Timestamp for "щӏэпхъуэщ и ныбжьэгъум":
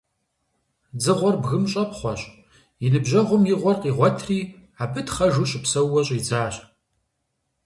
1.71-3.43